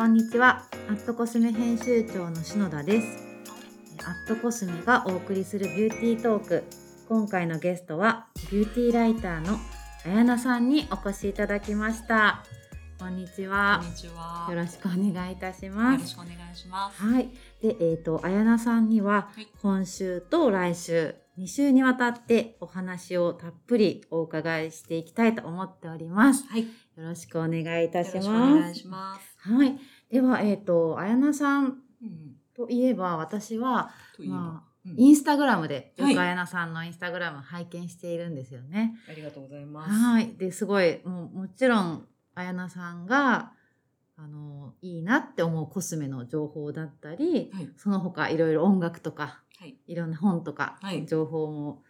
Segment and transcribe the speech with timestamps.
[0.00, 0.64] こんにちは。
[0.88, 3.18] アットコスメ編集長の篠田です。
[3.98, 6.64] アットコスメがお送りするビューティートーク。
[7.06, 9.58] 今回のゲストはビューティーライターの
[10.06, 12.42] あやなさんにお越しいただきました。
[12.98, 13.90] こんにちはこん。
[13.90, 14.46] にちは。
[14.48, 16.00] よろしくお願いいたしよます。
[16.00, 17.02] ろしくお願いします。
[17.02, 17.28] はい。
[17.60, 26.46] で、えっ、と、あやなさんにははい、今週と来週、2週にわたってお話をたっぷりお伺いしていきたいと思っております。
[26.48, 26.62] はい。
[26.62, 28.60] よよろしくお願いいたしろしくおます。
[28.62, 29.29] 願いします。
[29.42, 29.78] はい。
[30.10, 32.36] では、えっ、と、あやなさんうん。
[32.54, 33.90] といえば、私は、
[34.26, 38.94] まうんインスタグラムで、よはいくあやなさんのインスタグラム拝見しているんですよね。
[39.08, 39.90] ありがとうございます。
[39.90, 40.34] はい。
[40.36, 43.52] で、すごい、もう、もちろん、あやなさんが、
[44.16, 47.68] あの、いいなって思うコスメの情報だったり、はい。
[47.76, 49.76] その他いろいろ音楽とか、はい。
[49.86, 51.82] いろんな本とかはい、情報も、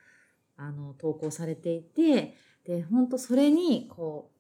[0.57, 4.31] あの、投稿されていて、で、本当それに、こ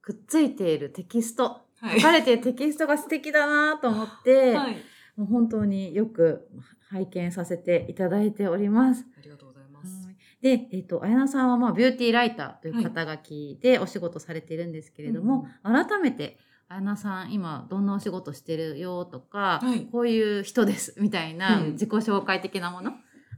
[0.00, 1.62] う、くっついているテキスト、はい。
[1.96, 4.76] 書かれてテキストが素敵だなと思って、はい。
[5.16, 6.48] もう本当によく
[6.88, 9.04] 拝見させていただいております。
[9.18, 10.08] ありがとうございます。
[10.40, 22.92] で、えっ、と、あやなさんは、まあ、ビューティーライターという肩書きでお仕事されているんですけれども、改めて、あやなさん、今、どんなお仕事してるよとか、はいこういう人です、みたいなうん自己紹介的なもの、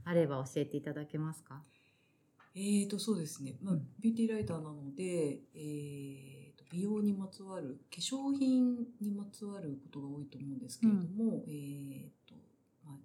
[0.05, 1.61] あれば教えていただけますか？
[2.55, 3.57] えーと、そうですね。
[3.61, 6.34] まあうん、ビューティーライターなので、えー
[7.35, 12.35] つわる、化粧品にまつわることが多いと思うんですけれども、えーと、
[12.85, 12.95] まあ、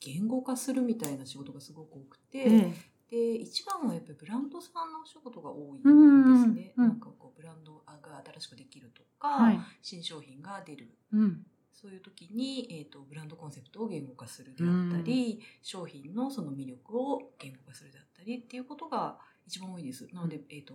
[0.00, 2.74] 言語化するみたいな仕事がすごく多くて、え
[3.10, 6.74] で一番はやっぱりブランドさんのお仕事が多いうんですね。
[6.76, 9.58] うんなんかこうブランドが新しくできるとか、はい。
[9.80, 11.46] 新商品が出るうん。
[11.72, 19.16] そういう時に、えー、とブランドコンセプトを言語化するであったり、商品のその魅力を言語化するであったりっていうことが
[19.46, 20.06] 一番多いです。
[20.12, 20.74] なので、えー、と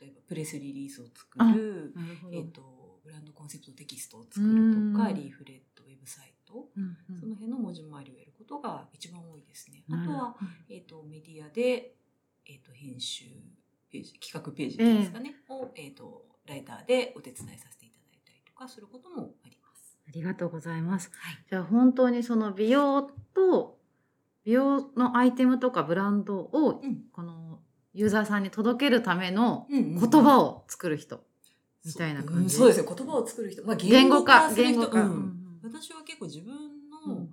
[0.00, 1.94] 例えばプレスリリースを作る。
[2.32, 9.84] えー、とブランドコンセプトテキストを作るとか、うんリーフレットウェブサイト、うんうんその辺の文字回りをやることが一番多いですね。
[9.90, 10.36] あとは、
[10.68, 11.94] えー、とメディアで、
[12.46, 13.26] えー、と編集
[13.90, 19.98] ページ企画ページええですかね、を、えー、とライターでお手伝いさせていただいたりとかすることもあります。
[20.08, 21.10] ありがとうございます。
[21.14, 23.02] はいじゃあ本当にその美容
[23.34, 23.78] と
[24.44, 27.60] 美容のアイテムとかブランドをうんこの
[27.94, 31.24] ユーザーさんに届けるための言言葉を作る人。
[31.86, 32.54] みたいな感じ。
[32.56, 35.02] そう,、ん、そうですね言葉を作る人、まあ、言語化、言語化。
[35.02, 36.54] ううんん私は結構自分
[37.06, 37.30] の、うん。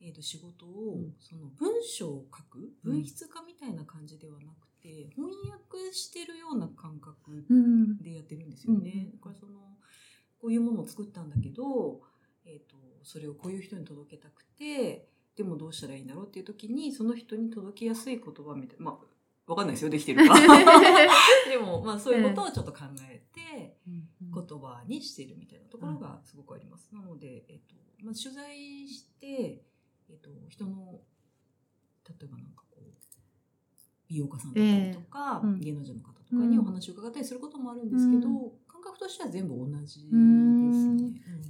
[0.00, 1.14] えー、と仕事を、うん。
[1.18, 2.92] その文章を書くうん。
[2.92, 9.10] 文筆家みたいな感じではなくて、翻訳してるような感覚うんでやってるんですよね。
[9.12, 9.68] うんだからその
[10.40, 12.00] こういうものを作ったんだけど、
[12.44, 19.04] えー、とそれをこういう人に届けたくてでもどうしたらいいんだろうっていう時にその人に届きやすい言葉みたいなまあ
[19.48, 20.34] わかんないですよできてるか。
[21.48, 26.90] でもまあそういうことをちょっと考えて言葉にしているみたいなところがすごくあります。
[26.92, 29.64] なので、えっとまあ、取材して、
[30.10, 31.00] えっと、人の
[32.06, 32.90] 例えばなんかこう
[34.08, 35.50] 美容家さんだったりとか、ええ。
[35.50, 35.60] うん。
[35.60, 40.10] 芸能人の方とかにお話を伺ったりすることもあるんですけど、う感覚としては全部同じですね。
[40.10, 40.16] う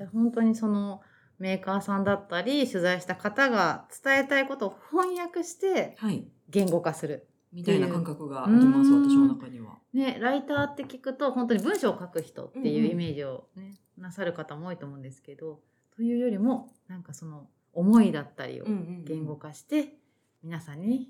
[0.04, 0.08] ん。
[0.12, 1.00] 本当にその
[1.38, 6.28] メーカーさんだったり取材した方が伝えたいことを翻訳してはい。
[6.48, 7.28] 言語化する。
[7.52, 9.78] みたいな感覚があります、うん私の中には。
[9.92, 15.60] ね、ライターって聞くと本当に文章を書く人っていうイメージを、ねなさる方も多いと思うんですけど
[15.96, 19.94] というよりもなんかその思いだったりをうんうんうん言語化して
[20.42, 21.08] 皆さんに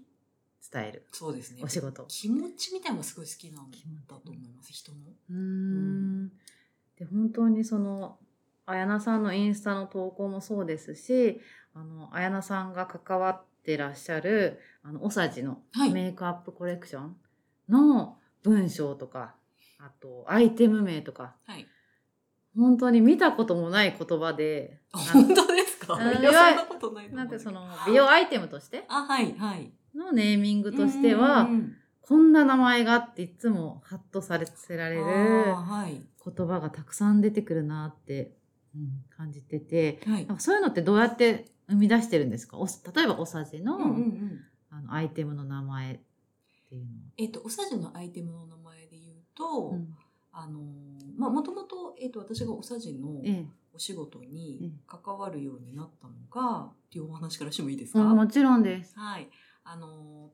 [0.72, 2.04] 伝えるそうですねお仕事。
[2.08, 4.98] 気持ちみたいなのがすごい好きなんだと思います人の。
[5.30, 6.28] うーん
[6.98, 8.18] で本当にその
[8.66, 11.40] 綾菜さんのインスタの投稿もそうですし
[11.74, 15.90] あの綾菜さんが関わってらっしゃるあのオサジのはい。
[15.92, 17.16] メイクアップコレクション
[17.68, 19.34] の文章とか
[19.78, 21.34] あとアイテム名とか。
[21.46, 21.66] はい、
[22.56, 25.94] 本当に見たこともない言葉で本当ですか？
[25.94, 29.70] うんいやそんなことないなうんかその美容アイテムとしてあはいはい。
[29.94, 31.48] のネーミングとしては、
[32.02, 38.32] こんな名前がっていつもハッとされせられる言葉がたくさん出てくるなって、
[38.74, 40.26] うん感じててはい。
[40.38, 42.56] そういうのってどうやって生み出してるんですか？
[42.58, 43.78] お例えばおさじの,、
[44.70, 45.98] あのアイテムの名前っ
[46.68, 49.94] ていうのえっとおさじのアイテムの名前で言うと、うん。
[50.32, 50.60] あの
[51.16, 53.46] まあもともとえっと私がおさじのええ。
[53.74, 58.00] お仕事えに関わるようになったのがっていうお話からしてもいいですか？
[58.00, 58.92] うんもちろんです。
[58.98, 59.28] はい。
[59.64, 60.30] あの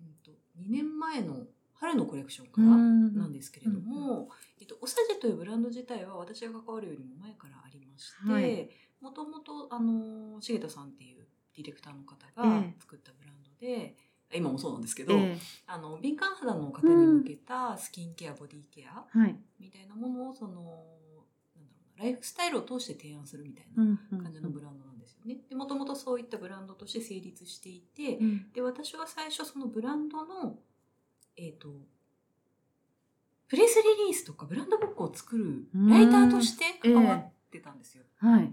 [0.00, 3.16] うんと2年前の春のコレクションからうん。
[3.16, 4.28] なんですけれども、
[4.70, 8.70] と、おさじというブランド自体は私が関わるよりも前からありまして
[9.00, 11.26] もともとあの重田さんっていう
[11.56, 12.80] ディレクターの方がええ。
[12.80, 13.96] 作ったブランドで、
[14.32, 15.36] 今もそうなんですけど、え
[15.66, 19.04] あの敏感肌の方に向けたスキンケア、ボディケア。
[19.58, 20.52] みたいなものをその
[21.56, 25.38] なんだろうなライフスタイルを通して提案するみたいうんな感じのブランドなんですよね。
[25.48, 28.52] でもともとそういったブランドとして成立していて、うん。
[28.52, 30.56] で私は最初そのブランドの
[31.36, 31.68] えっ、と
[33.48, 38.04] プレスリリースとかブランドブックを作るライターとして関わってたんですよ。
[38.18, 38.52] はい。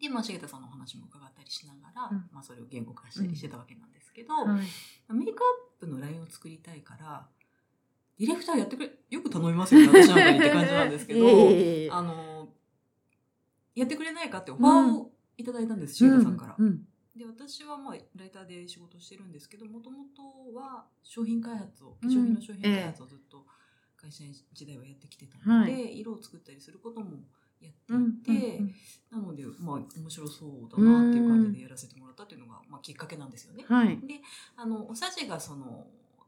[0.00, 5.14] で、まあ、重田さんのお話も伺ったりしながら、うんまあ、それを言語化したりしてたわけなんですけど、はい。
[5.14, 7.26] メイクアップのラインを作りたいから
[8.18, 12.48] ディレクターやってくれよく頼みますよね私なんかにって感じなんですけどい えいえいえあの
[13.74, 16.56] やってくれないかってオファーをいただいたんです、重田さんから。
[16.58, 23.46] うんうんで私はまあライターで仕事してるんですけどもともとは商品開発を化粧品の商品開発をずっと
[23.96, 27.16] 会社員時代はやってきてたので、は色を作ったりすることも
[27.60, 28.74] やってうんいて、うん
[29.10, 33.64] なのでまあ面白そうだなっていう感じでやらせてもらったっていうのが、まあ、きっかけなんですよね。
[33.66, 33.98] はい。
[34.56, 35.86] あのおさじがその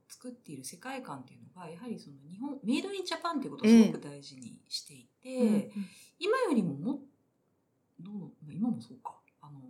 [0.09, 5.71] 作っている世界観っていうのがやはりその日本メイドインジャパンっていうことをすごく大事にしていて、
[6.19, 7.01] 今よりもも
[8.01, 9.17] どう今もそうか。
[9.43, 9.61] あの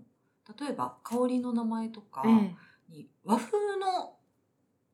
[0.61, 2.57] 例えば香りの名前とかええ。
[2.89, 4.18] に和風の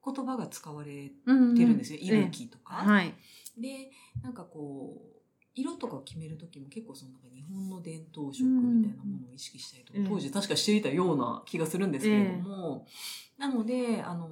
[0.05, 2.75] 言葉が使われうんてるんですよ、ええいぶきとか。
[2.75, 3.15] はい。
[3.59, 3.91] で
[4.23, 5.15] なんかこう
[5.55, 12.87] 色とかを決める時も結構そのなんか日本の伝統色みたいなものを意識したりとか、うん当時確かしていたような気がするんですけれども、
[13.39, 14.29] なのであの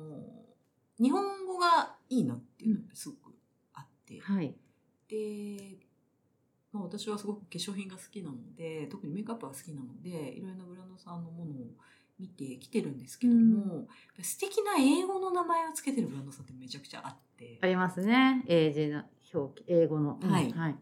[1.00, 3.34] 日本語がいいなっていうのがすごく
[3.74, 4.54] あって、はい。
[5.08, 5.78] で、
[6.72, 11.54] まあ、私はすごく化粧品が好きなので特にメイクアップが好きなのでいろいろなブランドさんのものを
[12.22, 13.88] 見てきてるんですけども、
[14.22, 17.58] 素敵な英語の名前をつけてるブランドさんってめちゃくちゃあって。
[17.60, 18.44] ありますね。
[18.46, 19.02] 英字の
[19.34, 20.20] 表記、英語の。
[20.22, 20.76] うんはいはい。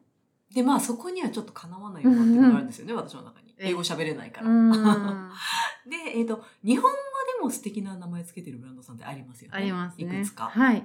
[0.55, 4.51] でまあそこにはちょっとかなわないよなっていうのがあるんですよね、 私の中にえ英語喋れないかうら。
[4.51, 5.31] ん。
[5.89, 6.89] で、えー、と日本語
[7.39, 10.05] でも素敵な名前つけてるブランドさんってありますよねありますね。
[10.05, 10.85] いくつか、はい。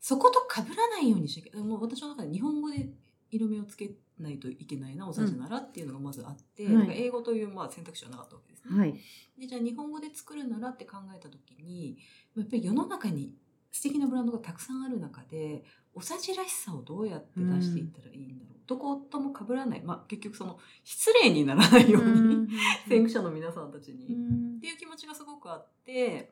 [0.00, 2.88] そこと被らないようにしなきゃもう私の中で日本語で
[3.30, 8.78] 色目をつけないといけないなおさじならっていうのがまずあって、はいだから英語というまあ選択肢はなかったわけですね。
[8.78, 8.94] はい。
[9.38, 11.98] でじゃあ日本語で作るならって考えた時に
[12.36, 13.34] やっぱり世の中に
[13.70, 15.62] 素敵なブランドがたくさんある中で
[15.94, 22.48] おさじらしさをどうやって出していったらいいんだろう、どことも被らない、まあ、結局その失礼にならないように、
[22.88, 24.60] 先駆者の皆さんたちに、っうん。
[24.60, 26.30] ていう気持ちがすごくあって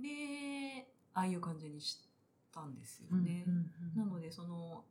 [0.00, 1.98] でああいう感じにし
[2.52, 3.44] たんですよね。
[3.46, 3.70] うん。
[3.96, 4.84] なのでその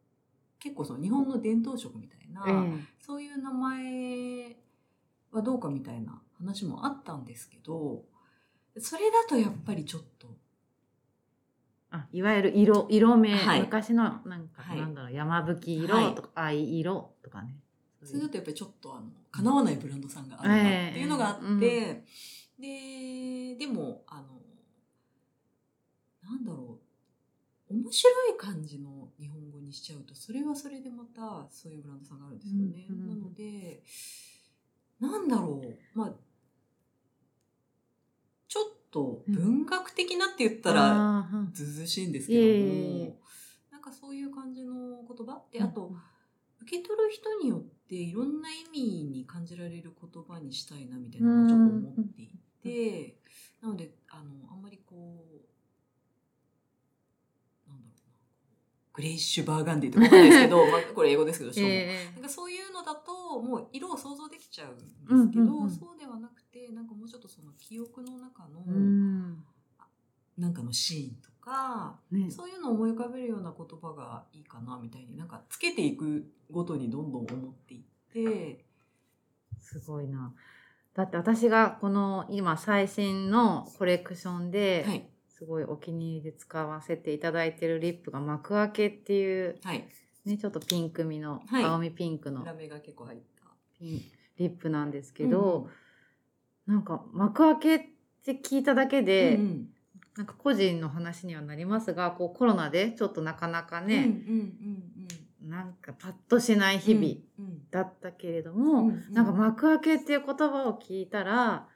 [0.61, 4.55] 結構その日本の伝統色みたいな、えそういう名前
[5.31, 8.03] はどうかみたいな話もあったんですけど
[8.77, 10.27] それだとやっぱりちょっと
[11.89, 13.61] あいわゆる色色名、はい。
[13.61, 14.79] 昔のなんか、はい。
[14.79, 17.57] なんだろう山吹色とか、藍色とかね。
[18.01, 22.05] それだとやっぱりちょっとあの叶わないブランドさんがあるなっていうのがあって、え
[23.57, 24.41] ででもあの
[26.23, 26.79] なんだろ
[27.69, 29.00] う面白い感じの
[29.71, 32.85] にしちゃうとそれはそれでまたそういうブランドさんがあるんですよね。
[32.89, 33.07] うんうん。
[33.07, 33.81] なので
[34.99, 35.97] なんだろう。
[35.97, 36.13] まあ
[38.47, 42.65] ちょっと文学的なって言ったら、ずうずうしいんですけども、いえいえ。
[42.97, 43.15] いえ
[43.71, 44.73] なんかそういう感じの
[45.07, 45.41] 言葉？
[45.53, 45.93] であと、
[46.61, 52.27] 受け取る人によっていろんな意味に感じられる言葉にしたいなみたいなのをちょっと思ってい
[52.61, 53.15] て、
[53.61, 55.23] なのであのあんまりこ
[57.65, 61.67] うなんだろうなグレイッシュバーガンディとかわかんないですけど、 まあ、これ英語ですけど、しかも。
[61.69, 65.71] えなんかそういうのだともう色を想像できちゃうんですけど、うんうんうん。
[65.71, 69.45] そうではなくてなんかもうちょっとその記憶の中の、ーうん。
[70.37, 72.29] なんかのシーンとか、ね。
[72.29, 78.65] そういうのを思い浮かべるような言葉がいいかなみたいになんかつけていくごとにどんどん思っていって、
[79.59, 80.33] すごいな。
[80.93, 85.10] だって私がこの今最新のコレクションで、はい
[85.41, 89.87] すごいお気に入りで使わせていただいてるリップが幕開けっていうはい。
[90.23, 91.63] ねちょっとピンクみの、はい。
[91.63, 92.45] 青みピンクの。
[92.45, 93.49] ラメが結構入った。
[93.79, 94.01] ピン
[94.37, 95.67] リップなんですけど、
[96.67, 97.79] なんか幕開けっ
[98.23, 99.67] て聞いただけで、うんうん。
[100.15, 105.49] なんか個人の話にはなりますがこうコロナでちょっとなかなかうんね、うん。
[105.49, 107.07] なんかパッとしない日々
[107.39, 107.61] うんうん。
[107.71, 109.03] だったけれども、うんうん。
[109.11, 111.67] なんか幕開けっていう言葉を聞いたら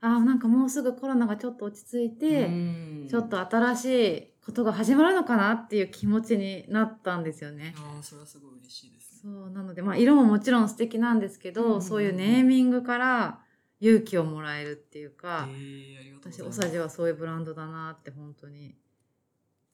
[0.00, 3.06] あーなんかもうすぐコロナがちょっと落ち着いて、うん。
[3.08, 7.74] ちょっと新しいことが始まるのかなっていう気持ちになったんですよね。
[7.78, 9.32] ああそれはすごい嬉しいですね。
[9.32, 13.40] そうなので、まあ、色ももちろん素敵なんですけど、うんそういうネーミングから
[13.80, 18.76] 勇気をもらえるっていうか、えーうご私おさじはそういうブランドだなって本当に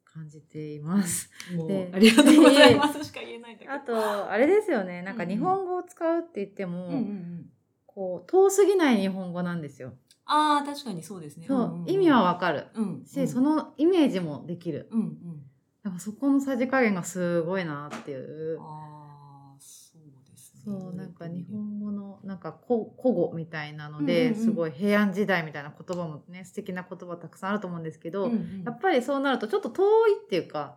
[0.04, 1.30] 感じています。
[1.56, 3.72] もうでありがとうございますしか言えないんだけど。
[3.72, 5.02] あとあれですよね。
[5.02, 7.46] なんか日本語を使うって言っても、うんうんうん
[7.94, 9.92] こう遠すぎない日本語なんですよ。
[10.24, 11.46] ああ確かにそうですね。
[11.46, 11.90] そう、んんん。
[11.90, 12.68] 意味はわかる。
[12.74, 14.88] うんし、そのイメージもできる。
[14.90, 15.42] うんうん。
[15.82, 18.58] だからそこのさじ加減がすごいなっていう。
[18.60, 20.62] ああそうですね。
[20.64, 24.38] そうなんか日本語のなんか古古語みたいなので、うんうん。
[24.38, 28.62] うんすごい平安時代みたいな言葉もね素敵な言葉たくさんあると思うんですけど、うんうん。
[28.64, 30.76] やっぱりそうなるとちょっと遠いっていうか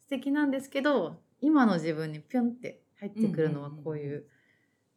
[0.00, 4.24] 素敵なんですけど今の自分にピュンって入ってくるのはこういう、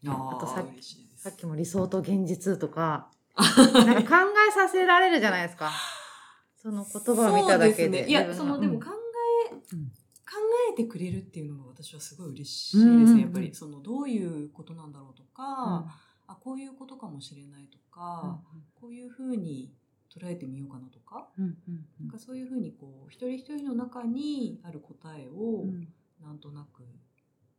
[0.07, 5.71] ああとさっき嬉しいですさっきも理想と現実とか なんか考えさせられるじゃないですか。
[6.57, 8.09] その言葉を見ただけでそうすね。
[8.09, 8.87] いやそのでも考
[9.51, 9.85] え、うん。
[9.85, 9.91] 考
[10.71, 13.35] えてくれるっていうのが私はすごい嬉しいですね、やっぱうん。
[13.35, 18.41] うんうんりそのどういうことなんだろうとか、あこういうことかもしれないとか、
[18.73, 19.71] こういうふうに
[20.09, 21.85] 捉えてみようかなとか,、うんうんうん。
[21.99, 25.87] なんかそういうふうにこう一人一人の中にある答えをうん。
[26.19, 26.83] なんとなく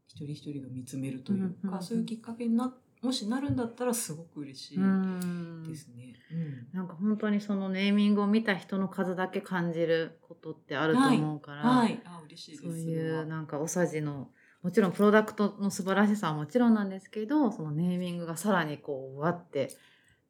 [0.08, 1.82] 一人一人が見つめるというか、うんうんうん。
[1.82, 2.66] そういうきっかけにな
[3.02, 5.64] もしなるんだったらすごく嬉しいうん。
[5.68, 6.14] ですね。
[6.30, 6.68] うん。
[6.72, 12.56] なんか本当にそのネーミングを見た人の数だけ感じることってあると思うから、はい、あ嬉しい。
[12.56, 14.28] そういうなんかおさじの
[14.62, 19.72] もちろんプロダクトの素晴らしさはもちろんなんですけどそのネーミングがさらにこうわって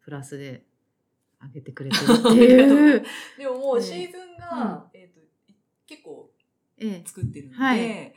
[0.03, 0.65] プラスで
[1.43, 3.05] 上げてくれてるっていう。
[3.37, 5.21] でももうねシーズンが、えっ、と
[5.87, 6.31] 結構
[6.79, 8.15] ええ、作ってるので、はい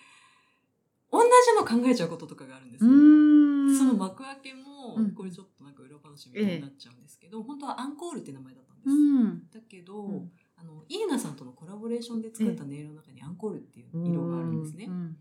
[1.20, 3.78] 同じの考えちゃうこととかがあるんですうよ。
[3.78, 5.12] その幕開けも、うん。
[5.14, 8.90] これちょっとなんか裏話みたいになっちゃうんですけど、本当はアンコールって名前だったんです。
[8.90, 9.50] うん。
[9.50, 10.32] だけど、うん。
[10.58, 14.86] あのイーナさんとのコラボレーションで作ったネイルの中にアンコールっていう色があるんですね。
[14.86, 14.92] う。
[14.92, 15.18] ん。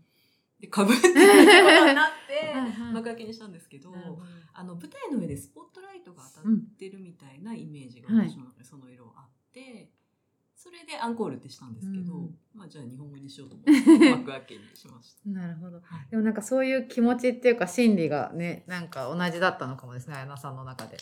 [0.59, 2.53] でかぶってなって
[2.93, 3.93] 幕開けにしたんですけど
[4.53, 9.91] あの舞台の上でスポットライトが当たってるみたいなイメージが私の中でその色あって、
[10.65, 12.35] それでアンコールってしたんですけど、うん。
[12.55, 15.29] まあじゃあ日本語にしようと思って幕開けにしました。
[15.29, 15.77] なるほど。
[15.77, 15.83] はい。
[16.09, 20.97] でもなんかそういう気持ちっていうか心理がねなんか同じだったのかもですね綾菜さんの中で。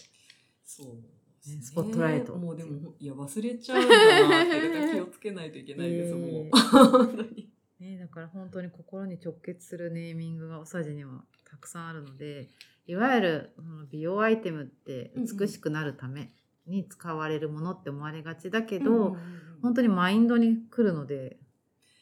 [0.65, 1.55] そうね。
[1.55, 2.36] ねスポットライト。
[2.36, 6.58] もうでもいや忘れちゃうんだなって気をつけないといけないです、えもえう。
[6.58, 7.50] 本当に。
[7.79, 12.50] ね、だから本当に心に直結するネーミングがおさじにはたくさんあるので
[12.86, 16.32] いわゆるその美容アイテムって美しくなるため
[16.65, 19.17] に使われるものって思われがちだけど、
[19.63, 21.38] 本当にマインドに来るので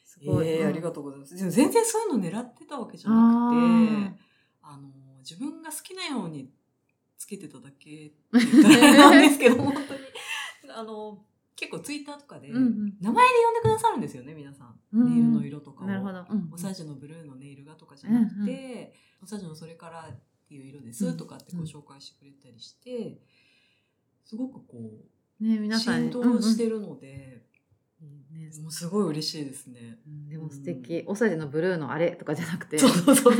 [0.03, 0.67] すごい、ええうん。
[0.69, 1.35] ありがとうございます。
[1.35, 3.55] でも全然そういうの狙ってたわけじゃなく
[4.11, 4.17] て、
[4.63, 4.89] ああの
[5.19, 6.49] 自分が好きなように
[7.17, 9.87] つけてただけなんですけど本当に。
[10.75, 11.23] あの
[11.55, 12.93] 結構ツイッターとかでーうんうん。
[12.99, 15.87] 名前で呼んでくださるんですよね皆さん、うんネイルの色とかを。
[15.87, 23.19] なるほど、うんおさじのブルーのネイルがとかじゃなくて、うんおさじのそれからっていう色ですとかってご紹介してくれたりして、
[24.25, 24.77] すごくこ
[25.39, 27.41] ね、う皆さん浸透してるので、うんうん
[28.01, 28.51] いいね。
[28.61, 29.99] もうすごい嬉しいですね。
[30.07, 30.29] うん。
[30.29, 32.77] でも素敵、おさじのブルーのあれとかじゃなくて。
[32.79, 33.33] そうそうそう。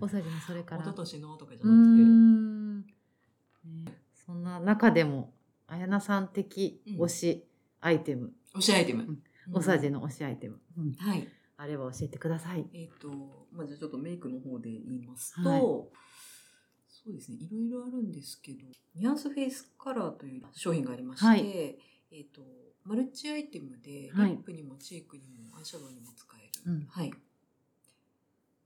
[0.00, 0.82] おさじのそれから。
[0.82, 3.68] 一昨年のとかじゃうーなくて。
[3.68, 3.92] ん、ね、
[4.26, 5.32] そんな中でも
[5.66, 7.48] 綾菜さん的推し
[7.80, 9.02] アイテム、推しアイテム。
[9.04, 9.06] ん。
[9.08, 9.22] うん。
[9.52, 10.92] おさじの推しアイテム、うん。
[10.94, 11.28] はい。
[11.56, 12.66] あれば教えてください。
[12.74, 13.08] えっ、と、
[13.52, 15.60] まあ、じゃあちょっとメイクの方で言いますと、はい。
[15.60, 21.78] そうですね、いろいろあるんですけど、ニュアンスフェイスカラーという商品がありまして、はい。
[22.10, 22.42] えっ、と、
[22.84, 24.32] マルチアイテムで、リはい。
[24.32, 26.86] ップにもチークにもアイシャドウにも使える、うん。
[26.90, 27.12] はい。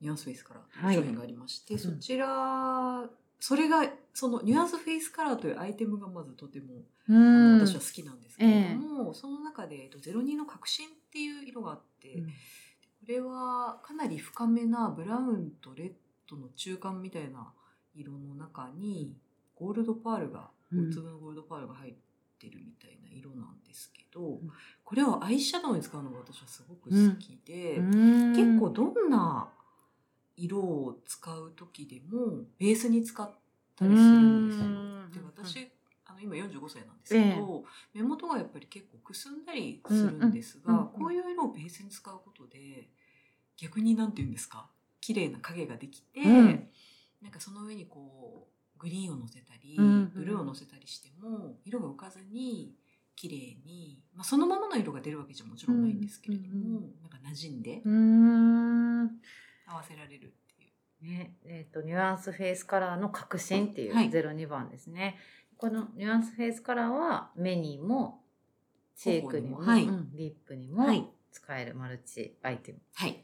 [0.01, 3.09] ニュアンスフェイスカラー商品がありまして、はいそちら、
[3.39, 7.59] それが、そのニュアンスフェイスカラーというアイテムがまずとてもうん。
[7.59, 12.25] 私は好きなんですけれども、その中で、えっと、02の革新っていう色があって、うん。
[12.27, 12.31] こ
[13.07, 15.91] れはかなり深めなブラウンとレッ
[16.29, 17.51] ドの中間みたいな
[17.95, 19.15] 色の中に
[19.55, 20.89] ゴールドパールがうん。
[20.89, 21.93] 大粒のゴールドパールが入っ
[22.37, 24.51] てるみたいな色なんですけど、ん。
[24.83, 28.35] これをアイシャドウに使うのが私はすごく好きで、うん。
[28.35, 29.49] 結構どんな
[30.35, 33.29] 色を使う時でもベースに使っ
[33.75, 34.65] たりするんですよ。
[34.65, 35.11] うん。
[35.11, 35.69] で私
[36.05, 37.63] あの今45歳なんですけど、
[37.93, 42.89] 目元がやっぱり結構くすんだりするんですが、こういう色をベースに使うことで
[43.57, 44.67] 逆になんて言うんですか？
[45.01, 46.67] 綺麗な影ができて、うん。
[47.21, 52.73] なんかその上にこうグリーンをのせたり、ブルーをのせたりしても色が浮かずに
[53.19, 59.03] 綺麗に、まあ、そのままの色が出るわけじゃもちろんないんですけれども、うんうんなんか馴染んでうん。
[59.67, 60.71] 合わせられるってい
[61.01, 61.05] う。
[61.05, 64.09] ねえー、とニュアンスフェイスカラーの革新っていうはい。
[64.09, 65.17] 02番ですね、
[65.57, 68.23] このニュアンスフェイスカラーは目にも
[68.95, 69.97] チークにも、頬にもはい。
[69.97, 70.15] うん。
[70.15, 71.05] リップにもはい。
[71.33, 73.21] 使えるマルチアイテムはい。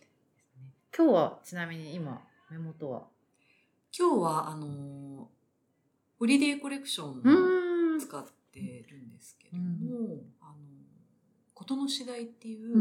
[0.94, 2.22] 今日はちなみに今
[2.52, 3.04] 目元は？
[3.98, 5.30] 今日はあの
[6.20, 8.00] ホリデーコレクションをうん。
[8.00, 8.26] 使っ
[8.56, 10.56] てるんですけども、あの
[11.54, 12.80] ことの次第っていう、う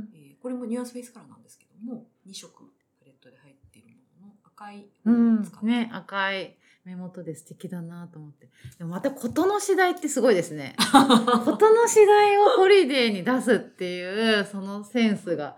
[0.00, 0.08] ん。
[0.14, 8.50] えーこれもニュアンスフェイスカラーなんですけども2色パレットで入っているものの赤いを使って、ね赤い目元で素敵だなと思って。
[8.76, 10.76] でもまたことの次第ってすごいですね。
[11.46, 15.56] ことの次第をホリデーに出すっていうそのセンスが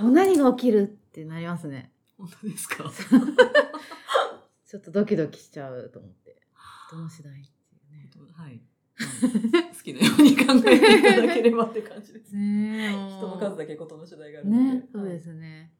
[0.00, 1.92] もう何が起きるってなりますね。
[2.18, 2.90] 本当ですか？
[4.66, 6.40] ちょっとドキドキしちゃうと思って。
[6.90, 7.40] ことの次第って
[7.76, 8.10] いうね。
[8.32, 8.60] はい。
[8.98, 12.34] まあ好きなように考えていただければって感じです。
[12.34, 14.62] ねえ人の数だけことの次第があるので。
[14.76, 15.72] ねそうですね。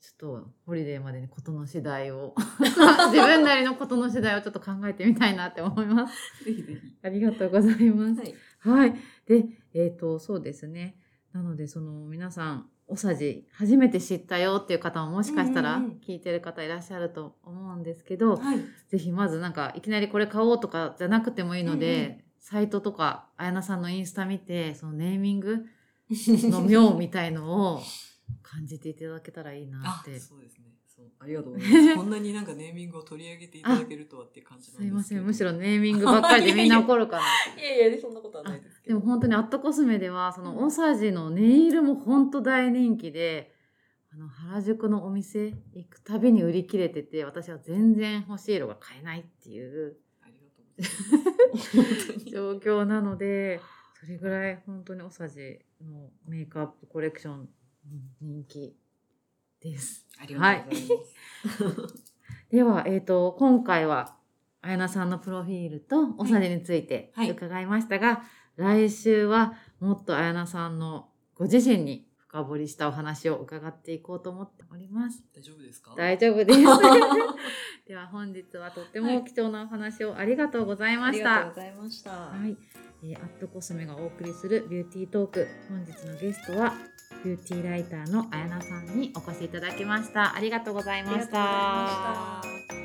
[0.00, 2.34] ちょっとホリデーまでにことの次第を
[3.12, 6.44] 自分なりのことの次第をちょっと考えてみたいなって思います。
[6.44, 6.80] ぜひぜひ。
[7.02, 8.20] ありがとうございます。
[8.20, 8.34] はい。
[8.60, 8.94] はい。
[9.26, 10.96] で、えっ、と、そうですね。
[11.32, 18.58] なので、その皆さん、おさじ初めて知ったよっていう方ももしかしたらうんうんうん聞いてる方いらっしゃると思うんですけど、はい。
[18.88, 25.66] ぜひまずなんかいきなりこれ買おうとかじゃなくてもいいので、うんうんサイトとかあやなさんのインスタ見てそのネーミング
[26.10, 27.82] の妙みたいのを
[28.42, 30.18] 感じていただけたらいいなあっ、て。
[30.18, 30.64] そうですね。
[30.86, 31.94] そう、ありがとうございます。
[31.96, 35.02] こんなになんかネーミングを取り上げていただけるとはって感じなんですけど。
[35.02, 35.24] すいません。
[35.24, 37.22] むしろネーミングばっかり でみんな怒るかな。
[37.62, 38.82] いやいや、そんなことはないです。
[38.84, 43.54] でも本当にアットコスメではそのうんオサジのネイルも本当大人気で
[44.12, 49.96] あの原宿のお店行くたびに売り切れてて私は全然欲しい色が買えないっていう
[52.30, 53.60] 状況なので
[54.00, 57.48] それぐらい本当にオサジのメイクアップコレクションうん
[58.20, 58.76] 人気
[59.60, 60.06] です。
[60.20, 60.86] ありがとうござい
[61.68, 61.94] ます。
[62.50, 64.16] では、えー、と今回は
[64.62, 68.24] あやなさんのプロフィールとオサジについてはい伺いましたが、
[68.56, 75.20] 来週はもっとあやなさんのご自身に深掘りしたお話を伺っていこうと思っております。
[75.34, 75.94] 大丈夫ですか？
[75.96, 76.60] 大丈夫です。
[77.88, 81.34] では本日はとっても貴重なお話をありがとうございました。
[81.34, 82.10] ありがとうございました。
[82.12, 82.56] はい、
[83.02, 86.72] えーアットコスメがお送りするビューティートーク本日のゲストは
[87.24, 92.79] ビューティーライターのあやなさんにお越しいただきましたありがとうございました。